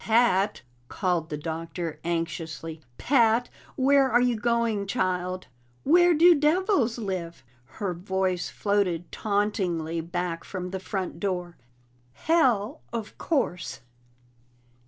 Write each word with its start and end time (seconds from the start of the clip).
"Pat!" 0.05 0.63
called 0.87 1.29
the 1.29 1.37
Doctor 1.37 1.99
anxiously. 2.03 2.81
"Pat! 2.97 3.49
Where 3.75 4.09
are 4.09 4.19
you 4.19 4.35
going, 4.35 4.87
child?" 4.87 5.45
"Where 5.83 6.15
do 6.15 6.33
devils 6.33 6.97
live?" 6.97 7.43
Her 7.77 7.93
voice 7.93 8.49
floated 8.49 9.11
tauntingly 9.11 10.01
back 10.01 10.43
from 10.43 10.71
the 10.71 10.79
front 10.79 11.19
door. 11.19 11.55
"Hell, 12.13 12.81
of 12.91 13.15
course!" 13.19 13.81